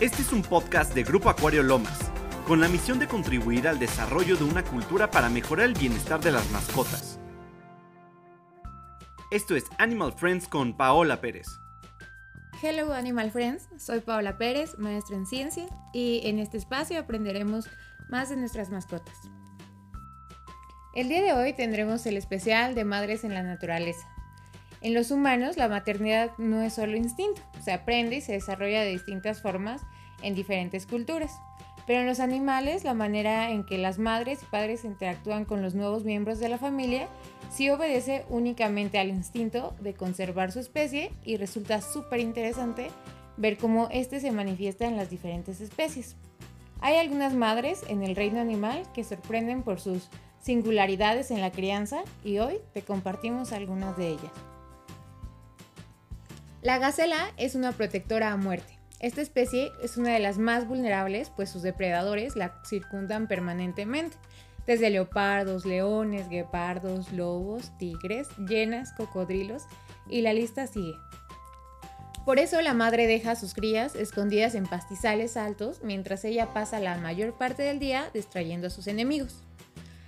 Este 0.00 0.22
es 0.22 0.32
un 0.32 0.42
podcast 0.42 0.94
de 0.94 1.02
Grupo 1.02 1.28
Acuario 1.28 1.60
Lomas, 1.64 1.98
con 2.46 2.60
la 2.60 2.68
misión 2.68 3.00
de 3.00 3.08
contribuir 3.08 3.66
al 3.66 3.80
desarrollo 3.80 4.36
de 4.36 4.44
una 4.44 4.62
cultura 4.62 5.10
para 5.10 5.28
mejorar 5.28 5.66
el 5.66 5.74
bienestar 5.74 6.20
de 6.20 6.30
las 6.30 6.48
mascotas. 6.52 7.18
Esto 9.32 9.56
es 9.56 9.64
Animal 9.76 10.12
Friends 10.12 10.46
con 10.46 10.76
Paola 10.76 11.20
Pérez. 11.20 11.48
Hello 12.62 12.92
Animal 12.92 13.32
Friends, 13.32 13.68
soy 13.76 13.98
Paola 13.98 14.38
Pérez, 14.38 14.78
maestra 14.78 15.16
en 15.16 15.26
ciencia, 15.26 15.66
y 15.92 16.20
en 16.22 16.38
este 16.38 16.58
espacio 16.58 17.00
aprenderemos 17.00 17.68
más 18.08 18.28
de 18.28 18.36
nuestras 18.36 18.70
mascotas. 18.70 19.16
El 20.94 21.08
día 21.08 21.22
de 21.22 21.32
hoy 21.32 21.54
tendremos 21.54 22.06
el 22.06 22.16
especial 22.16 22.76
de 22.76 22.84
Madres 22.84 23.24
en 23.24 23.34
la 23.34 23.42
Naturaleza. 23.42 24.08
En 24.80 24.94
los 24.94 25.10
humanos 25.10 25.56
la 25.56 25.68
maternidad 25.68 26.30
no 26.38 26.62
es 26.62 26.74
solo 26.74 26.96
instinto, 26.96 27.42
se 27.62 27.72
aprende 27.72 28.16
y 28.16 28.20
se 28.20 28.32
desarrolla 28.32 28.82
de 28.82 28.90
distintas 28.90 29.42
formas 29.42 29.82
en 30.22 30.34
diferentes 30.34 30.86
culturas. 30.86 31.40
Pero 31.86 32.00
en 32.00 32.06
los 32.06 32.20
animales 32.20 32.84
la 32.84 32.94
manera 32.94 33.50
en 33.50 33.64
que 33.64 33.78
las 33.78 33.98
madres 33.98 34.42
y 34.42 34.46
padres 34.46 34.84
interactúan 34.84 35.44
con 35.44 35.62
los 35.62 35.74
nuevos 35.74 36.04
miembros 36.04 36.38
de 36.38 36.48
la 36.48 36.58
familia 36.58 37.08
sí 37.50 37.70
obedece 37.70 38.24
únicamente 38.28 38.98
al 38.98 39.08
instinto 39.08 39.74
de 39.80 39.94
conservar 39.94 40.52
su 40.52 40.60
especie 40.60 41.10
y 41.24 41.38
resulta 41.38 41.80
súper 41.80 42.20
interesante 42.20 42.90
ver 43.36 43.56
cómo 43.56 43.88
este 43.90 44.20
se 44.20 44.32
manifiesta 44.32 44.86
en 44.86 44.96
las 44.96 45.10
diferentes 45.10 45.60
especies. 45.60 46.16
Hay 46.80 46.96
algunas 46.96 47.32
madres 47.34 47.82
en 47.88 48.02
el 48.02 48.14
reino 48.14 48.40
animal 48.40 48.82
que 48.92 49.02
sorprenden 49.02 49.62
por 49.62 49.80
sus 49.80 50.08
singularidades 50.40 51.30
en 51.30 51.40
la 51.40 51.50
crianza 51.50 52.02
y 52.22 52.38
hoy 52.38 52.58
te 52.74 52.82
compartimos 52.82 53.52
algunas 53.52 53.96
de 53.96 54.08
ellas. 54.08 54.32
La 56.60 56.78
gacela 56.78 57.32
es 57.36 57.54
una 57.54 57.70
protectora 57.70 58.32
a 58.32 58.36
muerte. 58.36 58.78
Esta 58.98 59.20
especie 59.20 59.70
es 59.80 59.96
una 59.96 60.12
de 60.12 60.18
las 60.18 60.38
más 60.38 60.66
vulnerables, 60.66 61.30
pues 61.30 61.50
sus 61.50 61.62
depredadores 61.62 62.34
la 62.34 62.60
circundan 62.66 63.28
permanentemente, 63.28 64.16
desde 64.66 64.90
leopardos, 64.90 65.64
leones, 65.64 66.28
guepardos, 66.28 67.12
lobos, 67.12 67.70
tigres, 67.78 68.26
llenas, 68.38 68.92
cocodrilos, 68.92 69.62
y 70.10 70.22
la 70.22 70.32
lista 70.32 70.66
sigue. 70.66 70.94
Por 72.24 72.40
eso 72.40 72.60
la 72.60 72.74
madre 72.74 73.06
deja 73.06 73.30
a 73.30 73.36
sus 73.36 73.54
crías 73.54 73.94
escondidas 73.94 74.56
en 74.56 74.66
pastizales 74.66 75.36
altos 75.36 75.80
mientras 75.84 76.24
ella 76.24 76.52
pasa 76.52 76.80
la 76.80 76.98
mayor 76.98 77.38
parte 77.38 77.62
del 77.62 77.78
día 77.78 78.10
distrayendo 78.12 78.66
a 78.66 78.70
sus 78.70 78.88
enemigos. 78.88 79.44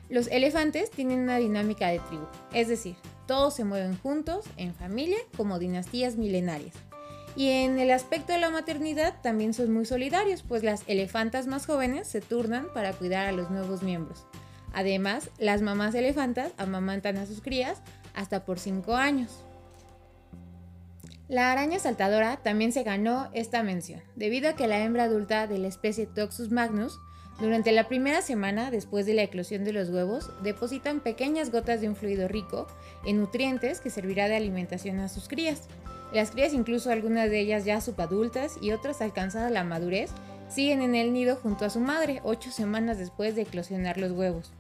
Los 0.09 0.27
elefantes 0.27 0.91
tienen 0.91 1.21
una 1.21 1.37
dinámica 1.37 1.87
de 1.89 2.01
tribu, 2.01 2.27
es 2.53 2.67
decir, 2.67 2.97
todos 3.31 3.55
se 3.55 3.63
mueven 3.63 3.97
juntos, 3.97 4.45
en 4.57 4.75
familia, 4.75 5.19
como 5.37 5.61
dinastías 5.61 6.17
milenarias. 6.17 6.75
Y 7.37 7.51
en 7.51 7.79
el 7.79 7.93
aspecto 7.93 8.33
de 8.33 8.41
la 8.41 8.51
maternidad 8.51 9.21
también 9.23 9.55
son 9.55 9.73
muy 9.73 9.87
solidarios, 9.87 10.43
pues 10.43 10.65
las 10.65 10.83
elefantas 10.89 11.47
más 11.47 11.65
jóvenes 11.65 12.09
se 12.09 12.21
turnan 12.21 12.67
para 12.75 12.93
cuidar 12.93 13.29
a 13.29 13.33
los 13.33 13.49
nuevos 13.49 13.85
miembros. 13.85 14.27
Además, 14.73 15.31
las 15.39 15.63
mamás 15.63 15.95
elefantas 15.95 16.51
amamantan 16.59 17.19
a 17.19 17.27
sus 17.27 17.41
crías 17.41 17.83
hasta 18.15 18.45
por 18.45 18.59
5 18.59 18.97
años. 18.97 19.45
La 21.29 21.53
araña 21.53 21.79
saltadora 21.79 22.39
también 22.39 22.73
se 22.73 22.83
ganó 22.83 23.31
esta 23.33 23.63
mención, 23.63 24.03
debido 24.17 24.49
a 24.49 24.55
que 24.55 24.67
la 24.67 24.81
hembra 24.81 25.05
adulta 25.05 25.47
de 25.47 25.59
la 25.59 25.69
especie 25.69 26.07
Toxus 26.07 26.51
magnus 26.51 26.99
durante 27.41 27.73
la 27.73 27.89
primera 27.89 28.21
semana 28.21 28.71
después 28.71 29.07
de 29.07 29.15
la 29.15 29.23
eclosión 29.23 29.65
de 29.65 29.73
los 29.73 29.89
huevos, 29.89 30.31
depositan 30.43 31.01
pequeñas 31.01 31.51
gotas 31.51 31.81
de 31.81 31.89
un 31.89 31.97
fluido 31.97 32.29
rico 32.29 32.67
en 33.07 33.19
nutrientes 33.19 33.81
que 33.81 33.89
servirá 33.89 34.29
de 34.29 34.37
alimentación 34.37 35.01
a 35.01 35.09
sus 35.09 35.27
crías. 35.27 35.63
Las 36.13 36.33
crías, 36.33 36.53
incluso 36.53 36.91
algunas 36.91 37.31
de 37.31 37.41
ellas 37.41 37.65
ya 37.65 37.81
subadultas 37.81 38.59
y 38.61 38.73
otras 38.73 39.01
alcanzadas 39.01 39.51
la 39.51 39.65
madurez, 39.65 40.11
siguen 40.51 40.83
en 40.83 40.95
el 40.95 41.15
nido 41.15 41.37
junto 41.37 41.65
a 41.65 41.71
su 41.71 41.81
madre 41.81 42.21
ocho 42.25 42.51
semanas 42.51 42.99
después 42.99 43.35
de 43.35 43.43
eclosionar 43.43 43.97
los 43.97 44.13
huevos. 44.13 44.53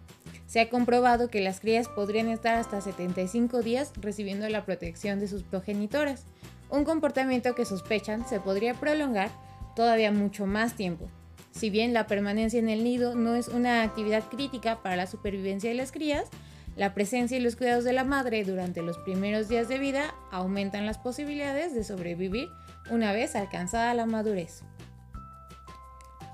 Se 0.46 0.60
ha 0.60 0.70
comprobado 0.70 1.28
que 1.28 1.42
las 1.42 1.60
crías 1.60 1.86
podrían 1.88 2.28
estar 2.28 2.54
hasta 2.54 2.80
75 2.80 3.60
días 3.60 3.92
recibiendo 4.00 4.48
la 4.48 4.64
protección 4.64 5.20
de 5.20 5.28
sus 5.28 5.42
progenitoras, 5.42 6.24
un 6.70 6.84
comportamiento 6.84 7.54
que 7.54 7.66
sospechan 7.66 8.26
se 8.26 8.40
podría 8.40 8.72
prolongar 8.72 9.30
todavía 9.76 10.12
mucho 10.12 10.46
más 10.46 10.74
tiempo, 10.74 11.08
si 11.50 11.70
bien 11.70 11.92
la 11.92 12.06
permanencia 12.06 12.58
en 12.58 12.68
el 12.68 12.84
nido 12.84 13.14
no 13.14 13.34
es 13.34 13.48
una 13.48 13.82
actividad 13.82 14.24
crítica 14.30 14.82
para 14.82 14.96
la 14.96 15.06
supervivencia 15.06 15.70
de 15.70 15.76
las 15.76 15.92
crías, 15.92 16.28
la 16.76 16.94
presencia 16.94 17.36
y 17.36 17.40
los 17.40 17.56
cuidados 17.56 17.84
de 17.84 17.92
la 17.92 18.04
madre 18.04 18.44
durante 18.44 18.82
los 18.82 18.96
primeros 18.98 19.48
días 19.48 19.68
de 19.68 19.78
vida 19.78 20.14
aumentan 20.30 20.86
las 20.86 20.98
posibilidades 20.98 21.74
de 21.74 21.84
sobrevivir 21.84 22.48
una 22.90 23.12
vez 23.12 23.34
alcanzada 23.36 23.92
la 23.94 24.06
madurez. 24.06 24.62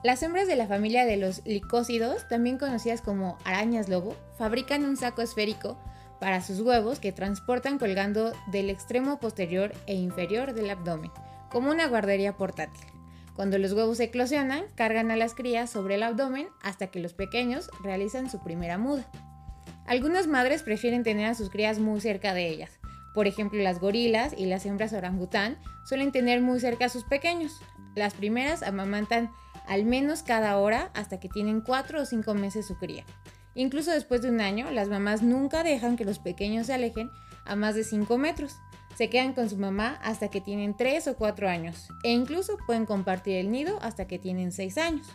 Las 0.04 0.22
hembras 0.22 0.47
de 0.47 0.56
la 0.56 0.69
familia 0.69 1.04
de 1.04 1.16
los 1.16 1.44
licócidos, 1.47 2.28
también 2.28 2.59
conocidas 2.59 3.00
como 3.00 3.38
arañas 3.44 3.88
lobo, 3.88 4.15
fabrican 4.38 4.84
un 4.84 4.97
saco 4.97 5.22
esférico 5.22 5.77
para 6.21 6.43
sus 6.43 6.60
huevos 6.60 7.00
que 7.00 7.12
transportan 7.12 7.78
colgando 7.78 8.33
del 8.47 8.71
extremo 8.71 9.19
posterior 9.19 9.72
e 9.87 9.94
inferior 9.94 10.53
del 10.53 10.71
abdomen, 10.71 11.10
como 11.50 11.71
una 11.71 11.88
guardería 11.88 12.37
portátil. 12.37 12.96
Cuando 13.36 13.58
los 13.58 13.74
huevos 13.74 14.00
eclosionan, 14.00 14.64
cargan 14.74 15.10
a 15.10 15.16
las 15.16 15.34
crías 15.34 15.69
sobre 15.69 15.97
el 15.97 16.02
abdomen 16.02 16.48
hasta 16.62 16.86
que 16.86 17.00
los 17.00 17.12
pequeños 17.12 17.69
realizan 17.84 18.30
su 18.30 18.42
primera 18.42 18.78
muda. 18.78 19.06
Algunas 19.86 20.26
madres 20.26 20.62
prefieren 20.62 21.02
tener 21.02 21.26
a 21.26 21.34
sus 21.34 21.50
crías 21.50 21.78
muy 21.78 22.00
cerca 22.00 22.32
de 22.32 22.48
ellas. 22.48 22.70
Por 23.14 23.26
ejemplo, 23.26 23.62
las 23.62 23.78
gorilas 23.78 24.34
y 24.36 24.47
las 24.47 24.64
hembras 24.64 24.94
orangután 24.94 25.58
suelen 25.84 26.12
tener 26.12 26.41
muy 26.41 26.60
cerca 26.60 26.86
a 26.86 26.88
sus 26.88 27.04
pequeños. 27.04 27.52
Las 27.94 28.14
primeras 28.14 28.62
amamantan 28.62 29.30
al 29.66 29.84
menos 29.84 30.22
cada 30.22 30.56
hora 30.56 30.91
hasta 30.94 31.20
que 31.20 31.28
tienen 31.28 31.60
4 31.60 32.00
o 32.00 32.06
5 32.06 32.34
meses 32.34 32.66
su 32.66 32.78
cría. 32.78 33.04
Incluso 33.54 33.91
después 33.91 34.22
de 34.22 34.30
un 34.30 34.41
año, 34.41 34.70
las 34.70 34.88
mamás 34.88 35.22
nunca 35.22 35.62
dejan 35.62 35.97
que 35.97 36.06
los 36.06 36.18
pequeños 36.18 36.68
se 36.68 36.74
alejen 36.74 37.10
a 37.44 37.54
más 37.54 37.74
de 37.74 37.84
5 37.84 38.16
metros 38.16 38.56
se 38.97 39.11
quedan 39.11 39.34
con 39.34 39.51
su 39.51 39.59
mamá 39.59 39.99
hasta 40.03 40.29
que 40.29 40.41
tienen 40.41 40.75
3 40.75 41.09
o 41.09 41.17
4 41.17 41.49
años 41.49 41.89
e 42.03 42.12
incluso 42.12 42.57
pueden 42.67 42.87
compartir 42.87 43.37
el 43.37 43.51
nido 43.51 43.79
hasta 43.83 44.07
que 44.07 44.19
tienen 44.19 44.53
6 44.53 44.79
años. 44.79 45.07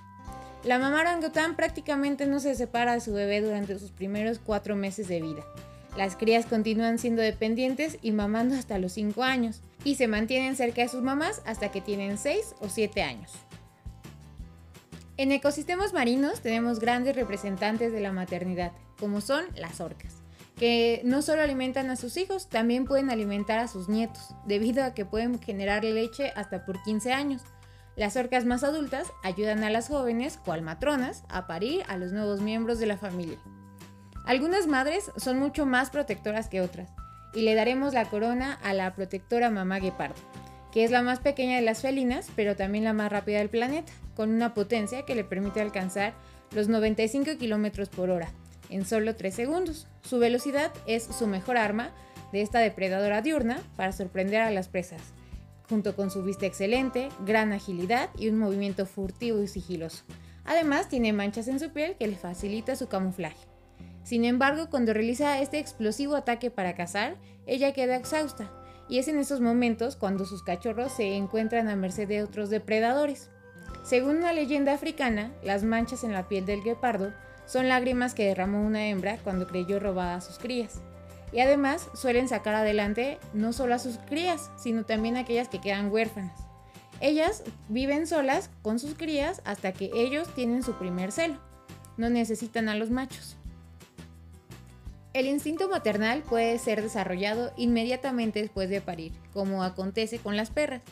La 0.63 0.77
mamá 0.77 1.01
orangután 1.01 1.55
prácticamente 1.55 2.27
no 2.27 2.39
se 2.39 2.53
separa 2.53 2.93
de 2.93 3.01
su 3.01 3.11
bebé 3.11 3.41
durante 3.41 3.79
sus 3.79 3.91
primeros 3.91 4.39
4 4.39 4.75
meses 4.75 5.07
de 5.07 5.21
vida. 5.21 5.43
Las 5.97 6.15
crías 6.15 6.45
continúan 6.45 6.99
siendo 6.99 7.23
dependientes 7.23 7.97
y 8.03 8.11
mamando 8.11 8.55
hasta 8.55 8.77
los 8.77 8.93
5 8.93 9.23
años 9.23 9.61
y 9.83 9.95
se 9.95 10.07
mantienen 10.07 10.55
cerca 10.55 10.83
de 10.83 10.87
sus 10.87 11.01
mamás 11.01 11.41
hasta 11.45 11.71
que 11.71 11.81
tienen 11.81 12.19
6 12.19 12.55
o 12.59 12.69
7 12.69 13.01
años. 13.01 13.31
En 15.17 15.31
ecosistemas 15.31 15.91
marinos 15.91 16.41
tenemos 16.41 16.79
grandes 16.79 17.15
representantes 17.15 17.91
de 17.91 17.99
la 17.99 18.11
maternidad, 18.11 18.71
como 18.99 19.21
son 19.21 19.45
las 19.55 19.81
orcas 19.81 20.20
que 20.61 21.01
no 21.03 21.23
solo 21.23 21.41
alimentan 21.41 21.89
a 21.89 21.95
sus 21.95 22.17
hijos, 22.17 22.47
también 22.47 22.85
pueden 22.85 23.09
alimentar 23.09 23.57
a 23.57 23.67
sus 23.67 23.89
nietos, 23.89 24.35
debido 24.45 24.83
a 24.83 24.93
que 24.93 25.05
pueden 25.05 25.41
generar 25.41 25.83
leche 25.83 26.31
hasta 26.35 26.65
por 26.65 26.79
15 26.83 27.13
años. 27.13 27.41
Las 27.95 28.15
orcas 28.15 28.45
más 28.45 28.63
adultas 28.63 29.07
ayudan 29.23 29.63
a 29.63 29.71
las 29.71 29.87
jóvenes, 29.87 30.37
cual 30.37 30.61
matronas, 30.61 31.23
a 31.29 31.47
parir 31.47 31.81
a 31.87 31.97
los 31.97 32.11
nuevos 32.11 32.41
miembros 32.41 32.77
de 32.77 32.85
la 32.85 32.97
familia. 32.97 33.39
Algunas 34.23 34.67
madres 34.67 35.09
son 35.17 35.39
mucho 35.39 35.65
más 35.65 35.89
protectoras 35.89 36.47
que 36.47 36.61
otras, 36.61 36.91
y 37.33 37.41
le 37.41 37.55
daremos 37.55 37.95
la 37.95 38.05
corona 38.05 38.59
a 38.61 38.75
la 38.75 38.93
protectora 38.93 39.49
mamá 39.49 39.79
guepardo, 39.79 40.21
que 40.71 40.83
es 40.83 40.91
la 40.91 41.01
más 41.01 41.17
pequeña 41.17 41.55
de 41.55 41.63
las 41.63 41.81
felinas, 41.81 42.29
pero 42.35 42.55
también 42.55 42.83
la 42.83 42.93
más 42.93 43.11
rápida 43.11 43.39
del 43.39 43.49
planeta, 43.49 43.91
con 44.13 44.29
una 44.29 44.53
potencia 44.53 45.07
que 45.07 45.15
le 45.15 45.23
permite 45.23 45.59
alcanzar 45.59 46.13
los 46.51 46.67
95 46.67 47.31
km 47.39 47.89
por 47.89 48.11
hora, 48.11 48.31
en 48.71 48.85
solo 48.85 49.15
3 49.15 49.33
segundos. 49.33 49.87
Su 50.01 50.17
velocidad 50.17 50.71
es 50.87 51.03
su 51.03 51.27
mejor 51.27 51.57
arma 51.57 51.91
de 52.31 52.41
esta 52.41 52.59
depredadora 52.59 53.21
diurna 53.21 53.59
para 53.75 53.91
sorprender 53.91 54.41
a 54.41 54.49
las 54.49 54.69
presas, 54.69 55.01
junto 55.69 55.95
con 55.95 56.09
su 56.09 56.23
vista 56.23 56.45
excelente, 56.45 57.09
gran 57.25 57.53
agilidad 57.53 58.09
y 58.17 58.29
un 58.29 58.39
movimiento 58.39 58.85
furtivo 58.85 59.41
y 59.41 59.47
sigiloso. 59.47 60.03
Además, 60.45 60.89
tiene 60.89 61.13
manchas 61.13 61.47
en 61.47 61.59
su 61.59 61.69
piel 61.69 61.95
que 61.97 62.07
le 62.07 62.15
facilita 62.15 62.75
su 62.75 62.87
camuflaje. 62.87 63.47
Sin 64.03 64.25
embargo, 64.25 64.69
cuando 64.69 64.93
realiza 64.93 65.39
este 65.39 65.59
explosivo 65.59 66.15
ataque 66.15 66.49
para 66.49 66.73
cazar, 66.73 67.17
ella 67.45 67.73
queda 67.73 67.95
exhausta, 67.95 68.51
y 68.89 68.97
es 68.97 69.07
en 69.07 69.19
esos 69.19 69.39
momentos 69.39 69.95
cuando 69.95 70.25
sus 70.25 70.43
cachorros 70.43 70.91
se 70.91 71.15
encuentran 71.15 71.69
a 71.69 71.75
merced 71.75 72.07
de 72.07 72.23
otros 72.23 72.49
depredadores. 72.49 73.29
Según 73.83 74.17
una 74.17 74.33
leyenda 74.33 74.73
africana, 74.73 75.31
las 75.43 75.63
manchas 75.63 76.03
en 76.03 76.13
la 76.13 76.27
piel 76.27 76.45
del 76.45 76.63
guepardo 76.63 77.13
son 77.51 77.67
lágrimas 77.67 78.13
que 78.13 78.27
derramó 78.27 78.65
una 78.65 78.87
hembra 78.87 79.17
cuando 79.17 79.45
creyó 79.45 79.77
robada 79.77 80.15
a 80.15 80.21
sus 80.21 80.39
crías. 80.39 80.79
Y 81.33 81.41
además 81.41 81.89
suelen 81.93 82.29
sacar 82.29 82.55
adelante 82.55 83.19
no 83.33 83.51
solo 83.51 83.75
a 83.75 83.79
sus 83.79 83.97
crías, 83.97 84.49
sino 84.57 84.85
también 84.85 85.17
a 85.17 85.21
aquellas 85.21 85.49
que 85.49 85.59
quedan 85.59 85.91
huérfanas. 85.91 86.39
Ellas 87.01 87.43
viven 87.67 88.07
solas 88.07 88.49
con 88.61 88.79
sus 88.79 88.93
crías 88.93 89.41
hasta 89.43 89.73
que 89.73 89.91
ellos 89.93 90.33
tienen 90.33 90.63
su 90.63 90.75
primer 90.75 91.11
celo. 91.11 91.39
No 91.97 92.09
necesitan 92.09 92.69
a 92.69 92.75
los 92.75 92.89
machos. 92.89 93.35
El 95.13 95.25
instinto 95.25 95.67
maternal 95.67 96.23
puede 96.23 96.57
ser 96.57 96.81
desarrollado 96.81 97.51
inmediatamente 97.57 98.41
después 98.41 98.69
de 98.69 98.79
parir, 98.79 99.11
como 99.33 99.63
acontece 99.63 100.19
con 100.19 100.37
las 100.37 100.51
perras. 100.51 100.83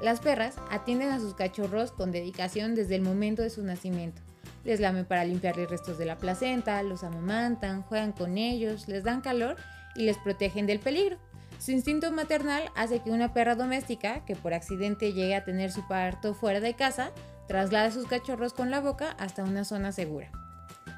Las 0.00 0.20
perras 0.20 0.54
atienden 0.70 1.10
a 1.10 1.20
sus 1.20 1.34
cachorros 1.34 1.92
con 1.92 2.10
dedicación 2.10 2.74
desde 2.74 2.94
el 2.94 3.02
momento 3.02 3.42
de 3.42 3.50
su 3.50 3.62
nacimiento. 3.62 4.22
Les 4.66 4.80
lamen 4.80 5.04
para 5.04 5.24
limpiarles 5.24 5.70
restos 5.70 5.96
de 5.96 6.06
la 6.06 6.18
placenta, 6.18 6.82
los 6.82 7.04
amamantan, 7.04 7.82
juegan 7.82 8.10
con 8.10 8.36
ellos, 8.36 8.88
les 8.88 9.04
dan 9.04 9.20
calor 9.20 9.54
y 9.94 10.02
les 10.02 10.18
protegen 10.18 10.66
del 10.66 10.80
peligro. 10.80 11.18
Su 11.60 11.70
instinto 11.70 12.10
maternal 12.10 12.64
hace 12.74 12.98
que 12.98 13.12
una 13.12 13.32
perra 13.32 13.54
doméstica, 13.54 14.24
que 14.24 14.34
por 14.34 14.54
accidente 14.54 15.12
llegue 15.12 15.36
a 15.36 15.44
tener 15.44 15.70
su 15.70 15.86
parto 15.86 16.34
fuera 16.34 16.58
de 16.58 16.74
casa, 16.74 17.12
traslade 17.46 17.92
sus 17.92 18.08
cachorros 18.08 18.54
con 18.54 18.72
la 18.72 18.80
boca 18.80 19.14
hasta 19.20 19.44
una 19.44 19.64
zona 19.64 19.92
segura. 19.92 20.32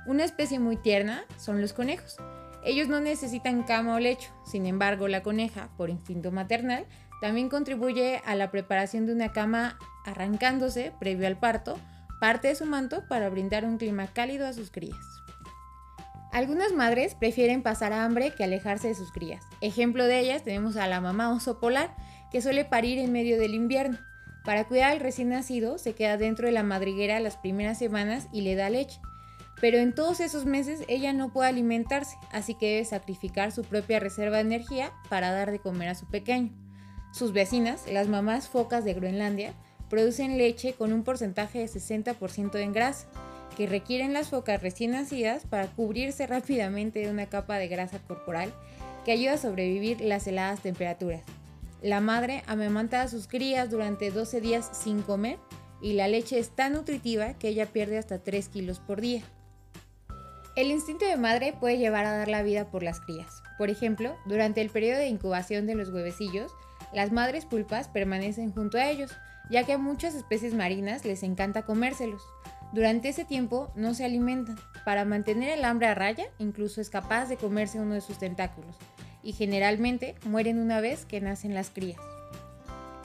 Una 0.06 0.25
especie 0.25 0.59
muy 0.59 0.79
tierna 0.79 1.26
son 1.37 1.61
los 1.61 1.75
conejos. 1.75 2.17
Ellos 2.65 2.88
no 2.88 3.00
necesitan 3.00 3.65
cama 3.65 3.97
o 3.97 4.00
lecho, 4.00 4.31
sin 4.47 4.65
embargo 4.65 5.09
la 5.09 5.23
coneja, 5.23 5.69
por 5.76 5.91
instinto 5.91 6.32
maternal, 6.32 6.87
también 7.20 7.50
contribuye 7.50 8.23
a 8.25 8.35
la 8.35 8.50
preparación 8.50 9.05
de 9.05 9.12
una 9.12 9.31
cama 9.32 9.79
arrancándose, 10.06 10.91
previo 10.99 11.26
al 11.26 11.38
parto, 11.38 11.79
parte 12.20 12.49
de 12.49 12.55
su 12.55 12.67
manto 12.67 13.05
para 13.09 13.29
brindar 13.29 13.65
un 13.65 13.79
clima 13.79 14.06
cálido 14.09 14.47
a 14.47 14.53
sus 14.53 14.70
crías. 14.70 14.99
Algunas 16.32 16.73
madres 16.73 17.15
prefieren 17.15 17.62
pasar 17.62 17.93
hambre 17.93 18.32
que 18.32 18.44
alejarse 18.44 18.88
de 18.88 18.94
sus 18.94 19.12
crías. 19.12 19.44
Ejemplo 19.61 20.05
de 20.05 20.20
ellas 20.20 20.44
tenemos 20.44 20.76
a 20.76 20.87
la 20.87 21.00
mamá 21.00 21.32
oso 21.32 21.59
polar, 21.59 21.97
que 22.31 22.43
suele 22.43 22.65
parir 22.65 22.99
en 22.99 23.12
medio 23.12 23.38
del 23.38 23.55
invierno. 23.55 23.99
Para 24.44 24.65
cuidar 24.65 24.93
al 24.93 25.00
recién 25.00 25.31
nacido, 25.31 25.79
se 25.79 25.94
queda 25.94 26.17
dentro 26.17 26.47
de 26.47 26.53
la 26.53 26.62
madriguera 26.62 27.19
las 27.20 27.37
primeras 27.37 27.79
semanas 27.79 28.29
y 28.32 28.43
le 28.43 28.55
da 28.55 28.69
leche. 28.69 29.00
Pero 29.61 29.79
en 29.79 29.94
todos 29.94 30.20
esos 30.20 30.44
meses 30.44 30.85
ella 30.88 31.12
no 31.12 31.32
puede 31.32 31.49
alimentarse, 31.49 32.17
así 32.31 32.55
que 32.55 32.75
debe 32.75 32.85
sacrificar 32.85 33.50
su 33.50 33.65
propia 33.65 33.99
reserva 33.99 34.37
de 34.37 34.43
energía 34.43 34.93
para 35.09 35.32
dar 35.32 35.50
de 35.50 35.59
comer 35.59 35.88
a 35.88 35.94
su 35.94 36.09
pequeño. 36.09 36.53
Sus 37.12 37.32
vecinas, 37.32 37.91
las 37.91 38.06
mamás 38.06 38.49
focas 38.49 38.85
de 38.85 38.94
Groenlandia, 38.94 39.55
producen 39.88 40.38
leche 40.38 40.75
con 40.75 40.93
un 40.93 41.05
porcentaje 41.05 41.61
de 41.61 41.67
60% 41.67 42.58
en 42.58 42.73
grasa, 42.73 43.06
que 43.56 43.67
requieren 43.67 44.12
las 44.12 44.29
focas 44.29 44.62
recién 44.62 44.93
nacidas 44.93 45.44
para 45.44 45.67
cubrirse 45.67 46.26
rápidamente 46.29 47.00
de 47.00 47.11
una 47.11 47.26
capa 47.26 47.56
de 47.56 47.69
grasa 47.69 47.99
corporal 47.99 48.52
que 49.05 49.12
ayuda 49.12 49.35
a 49.35 49.38
sobrevivir 49.38 50.00
las 50.00 50.26
heladas 50.26 50.61
temperaturas. 50.61 51.23
La 51.82 52.00
madre 52.00 52.43
amamanta 52.46 53.02
a 53.02 53.08
sus 53.08 53.29
crías 53.29 53.70
durante 53.70 54.11
12 54.11 54.40
días 54.40 54.69
sin 54.73 55.02
comer 55.02 55.38
y 55.81 55.93
la 55.93 56.08
leche 56.08 56.38
es 56.38 56.50
tan 56.50 56.73
nutritiva 56.73 57.34
que 57.34 57.49
ella 57.49 57.67
pierde 57.67 57.99
hasta 57.99 58.19
3 58.19 58.49
kilos 58.49 58.81
por 58.81 59.00
día. 59.00 59.23
El 60.56 60.73
instinto 60.73 61.06
de 61.06 61.17
madre 61.17 61.55
puede 61.58 61.79
llevar 61.79 62.05
a 62.05 62.17
dar 62.17 62.26
la 62.26 62.43
vida 62.43 62.69
por 62.69 62.82
las 62.82 63.00
crías. 63.00 63.43
Por 63.58 63.70
ejemplo, 63.70 64.17
durante 64.26 64.61
el 64.61 64.70
periodo 64.70 64.99
de 64.99 65.06
incubación 65.06 65.67
de 65.67 65.76
los 65.76 65.91
huevecillos, 65.91 66.52
las 66.93 67.12
madres 67.12 67.44
pulpas 67.44 67.87
permanecen 67.87 68.52
junto 68.52 68.76
a 68.76 68.88
ellos, 68.88 69.12
ya 69.50 69.65
que 69.65 69.73
a 69.73 69.79
muchas 69.79 70.15
especies 70.15 70.55
marinas 70.55 71.05
les 71.05 71.23
encanta 71.23 71.62
comérselos. 71.62 72.23
Durante 72.73 73.09
ese 73.09 73.25
tiempo 73.25 73.73
no 73.75 73.95
se 73.95 74.05
alimentan. 74.05 74.59
Para 74.85 75.05
mantener 75.05 75.59
el 75.59 75.65
hambre 75.65 75.87
a 75.87 75.95
raya, 75.95 76.27
incluso 76.39 76.81
es 76.81 76.91
capaz 76.91 77.27
de 77.27 77.37
comerse 77.37 77.81
uno 77.81 77.95
de 77.95 78.00
sus 78.00 78.19
tentáculos, 78.19 78.77
y 79.23 79.33
generalmente 79.33 80.15
mueren 80.25 80.59
una 80.59 80.81
vez 80.81 81.05
que 81.05 81.21
nacen 81.21 81.55
las 81.55 81.71
crías. 81.71 82.00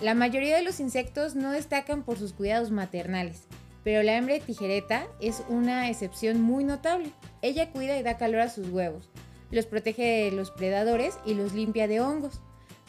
La 0.01 0.15
mayoría 0.15 0.57
de 0.57 0.63
los 0.63 0.79
insectos 0.79 1.35
no 1.35 1.51
destacan 1.51 2.03
por 2.03 2.17
sus 2.17 2.33
cuidados 2.33 2.71
maternales, 2.71 3.43
pero 3.83 4.03
la 4.03 4.17
hembra 4.17 4.33
de 4.33 4.41
tijereta 4.41 5.07
es 5.21 5.43
una 5.49 5.89
excepción 5.89 6.41
muy 6.41 6.63
notable. 6.63 7.09
Ella 7.41 7.71
cuida 7.71 7.97
y 7.97 8.03
da 8.03 8.17
calor 8.17 8.41
a 8.41 8.49
sus 8.49 8.69
huevos, 8.69 9.09
los 9.51 9.65
protege 9.65 10.25
de 10.25 10.31
los 10.31 10.51
predadores 10.51 11.17
y 11.25 11.35
los 11.35 11.53
limpia 11.53 11.87
de 11.87 12.01
hongos. 12.01 12.41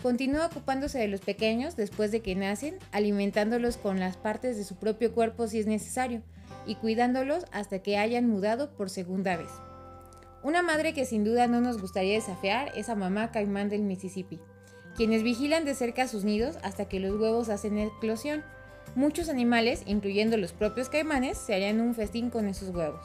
Continúa 0.05 0.45
ocupándose 0.45 0.99
de 0.99 1.09
los 1.09 1.23
pequeños 1.23 1.77
después 1.77 2.13
de 2.13 2.21
que 2.21 2.35
nacen, 2.35 2.77
alimentándolos 2.93 3.79
con 3.79 4.01
las 4.01 4.19
partes 4.19 4.59
de 4.59 4.65
su 4.65 4.77
propio 4.77 5.15
cuerpo 5.15 5.49
si 5.49 5.59
es 5.59 5.67
necesario, 5.67 6.21
y 6.67 6.75
cuidándolos 6.75 7.47
hasta 7.53 7.79
que 7.79 7.97
hayan 7.97 8.29
mudado 8.29 8.77
por 8.77 8.91
segunda 8.91 9.39
vez. 9.39 9.49
Una 10.43 10.61
madre 10.61 10.93
que 10.93 11.07
sin 11.07 11.25
duda 11.25 11.47
no 11.47 11.63
nos 11.63 11.81
gustaría 11.81 12.13
desafiar 12.13 12.71
es 12.77 12.91
a 12.91 12.95
mamá 12.95 13.33
caimán 13.33 13.71
del 13.71 13.81
Mississippi, 13.81 14.41
quienes 14.95 15.23
vigilan 15.23 15.65
de 15.65 15.75
cerca 15.75 16.07
sus 16.07 16.23
nidos 16.23 16.59
hasta 16.63 16.87
que 16.87 17.01
los 17.01 17.19
huevos 17.19 17.49
hacen 17.49 17.79
eclosión. 17.79 18.45
Muchos 18.95 19.31
animales, 19.31 19.85
incluyendo 19.87 20.37
los 20.37 20.53
propios 20.53 20.91
caimanes, 20.91 21.39
se 21.39 21.55
harían 21.55 21.81
un 21.81 21.95
festín 21.95 22.29
con 22.29 22.47
esos 22.47 22.75
huevos. 22.75 23.01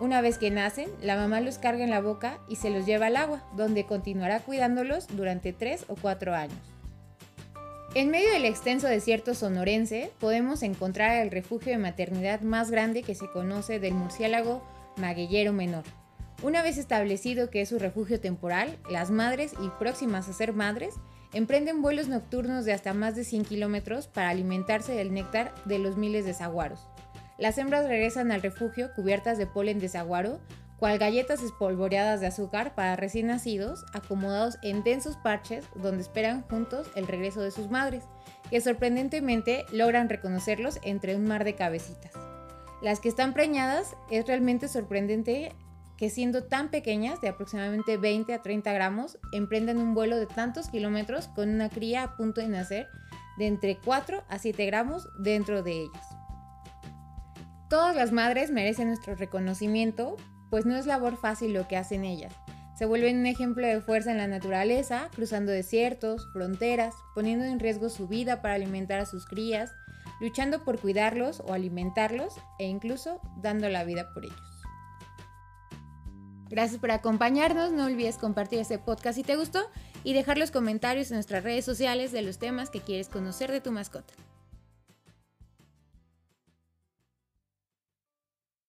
Una 0.00 0.20
vez 0.20 0.38
que 0.38 0.50
nacen, 0.50 0.88
la 1.02 1.16
mamá 1.16 1.40
los 1.40 1.58
carga 1.58 1.82
en 1.82 1.90
la 1.90 2.00
boca 2.00 2.38
y 2.48 2.56
se 2.56 2.70
los 2.70 2.86
lleva 2.86 3.06
al 3.06 3.16
agua, 3.16 3.42
donde 3.56 3.84
continuará 3.84 4.38
cuidándolos 4.40 5.08
durante 5.08 5.52
3 5.52 5.86
o 5.88 5.96
4 5.96 6.34
años. 6.34 6.58
En 7.94 8.10
medio 8.10 8.30
del 8.30 8.44
extenso 8.44 8.86
desierto 8.86 9.34
sonorense 9.34 10.12
podemos 10.20 10.62
encontrar 10.62 11.16
el 11.16 11.32
refugio 11.32 11.72
de 11.72 11.78
maternidad 11.78 12.42
más 12.42 12.70
grande 12.70 13.02
que 13.02 13.16
se 13.16 13.28
conoce 13.30 13.80
del 13.80 13.94
murciélago 13.94 14.62
maguellero 14.98 15.52
menor. 15.52 15.84
Una 16.42 16.62
vez 16.62 16.78
establecido 16.78 17.50
que 17.50 17.62
es 17.62 17.70
su 17.70 17.80
refugio 17.80 18.20
temporal, 18.20 18.76
las 18.88 19.10
madres 19.10 19.54
y 19.60 19.68
próximas 19.80 20.28
a 20.28 20.32
ser 20.32 20.52
madres 20.52 20.94
emprenden 21.32 21.82
vuelos 21.82 22.06
nocturnos 22.06 22.64
de 22.64 22.72
hasta 22.72 22.94
más 22.94 23.16
de 23.16 23.24
100 23.24 23.44
kilómetros 23.44 24.06
para 24.06 24.28
alimentarse 24.28 24.92
del 24.92 25.12
néctar 25.12 25.52
de 25.64 25.80
los 25.80 25.96
miles 25.96 26.24
de 26.24 26.34
saguaros. 26.34 26.86
Las 27.38 27.56
hembras 27.56 27.86
regresan 27.86 28.32
al 28.32 28.42
refugio 28.42 28.92
cubiertas 28.94 29.38
de 29.38 29.46
polen 29.46 29.78
de 29.78 29.88
saguaro, 29.88 30.40
cual 30.76 30.98
galletas 30.98 31.40
espolvoreadas 31.42 32.20
de 32.20 32.26
azúcar 32.26 32.74
para 32.74 32.96
recién 32.96 33.28
nacidos, 33.28 33.84
acomodados 33.92 34.58
en 34.62 34.82
densos 34.82 35.16
parches 35.16 35.64
donde 35.76 36.02
esperan 36.02 36.42
juntos 36.42 36.88
el 36.96 37.06
regreso 37.06 37.40
de 37.40 37.52
sus 37.52 37.70
madres, 37.70 38.02
que 38.50 38.60
sorprendentemente 38.60 39.66
logran 39.72 40.08
reconocerlos 40.08 40.80
entre 40.82 41.14
un 41.14 41.26
mar 41.26 41.44
de 41.44 41.54
cabecitas. 41.54 42.12
Las 42.82 42.98
que 42.98 43.08
están 43.08 43.34
preñadas 43.34 43.96
es 44.10 44.26
realmente 44.26 44.66
sorprendente 44.66 45.52
que 45.96 46.10
siendo 46.10 46.44
tan 46.44 46.70
pequeñas, 46.70 47.20
de 47.20 47.28
aproximadamente 47.28 47.96
20 47.96 48.34
a 48.34 48.42
30 48.42 48.72
gramos, 48.72 49.18
emprendan 49.32 49.78
un 49.78 49.94
vuelo 49.94 50.16
de 50.16 50.26
tantos 50.26 50.68
kilómetros 50.68 51.28
con 51.28 51.48
una 51.48 51.68
cría 51.68 52.02
a 52.04 52.16
punto 52.16 52.40
de 52.40 52.48
nacer 52.48 52.88
de 53.36 53.46
entre 53.46 53.78
4 53.84 54.24
a 54.28 54.38
7 54.38 54.66
gramos 54.66 55.08
dentro 55.18 55.62
de 55.62 55.82
ellas. 55.82 56.17
Todas 57.68 57.94
las 57.94 58.12
madres 58.12 58.50
merecen 58.50 58.88
nuestro 58.88 59.14
reconocimiento 59.14 60.16
pues 60.50 60.64
no 60.64 60.76
es 60.76 60.86
labor 60.86 61.16
fácil 61.16 61.52
lo 61.52 61.68
que 61.68 61.76
hacen 61.76 62.04
ellas. 62.04 62.32
Se 62.78 62.86
vuelven 62.86 63.18
un 63.18 63.26
ejemplo 63.26 63.66
de 63.66 63.80
fuerza 63.80 64.12
en 64.12 64.18
la 64.18 64.28
naturaleza, 64.28 65.08
cruzando 65.14 65.50
desiertos, 65.50 66.28
fronteras, 66.32 66.94
poniendo 67.14 67.44
en 67.44 67.58
riesgo 67.58 67.88
su 67.88 68.06
vida 68.06 68.40
para 68.40 68.54
alimentar 68.54 69.00
a 69.00 69.06
sus 69.06 69.26
crías, 69.26 69.72
luchando 70.20 70.64
por 70.64 70.78
cuidarlos 70.78 71.40
o 71.40 71.52
alimentarlos 71.52 72.36
e 72.58 72.66
incluso 72.66 73.20
dando 73.42 73.68
la 73.68 73.84
vida 73.84 74.08
por 74.14 74.24
ellos. 74.24 74.40
Gracias 76.48 76.80
por 76.80 76.92
acompañarnos, 76.92 77.72
no 77.72 77.84
olvides 77.84 78.16
compartir 78.16 78.60
este 78.60 78.78
podcast 78.78 79.16
si 79.16 79.24
te 79.24 79.36
gustó 79.36 79.68
y 80.04 80.14
dejar 80.14 80.38
los 80.38 80.50
comentarios 80.50 81.10
en 81.10 81.16
nuestras 81.16 81.44
redes 81.44 81.66
sociales 81.66 82.12
de 82.12 82.22
los 82.22 82.38
temas 82.38 82.70
que 82.70 82.80
quieres 82.80 83.08
conocer 83.08 83.52
de 83.52 83.60
tu 83.60 83.70
mascota. 83.70 84.14